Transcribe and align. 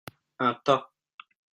Un 0.47 0.55
tas. 0.65 0.83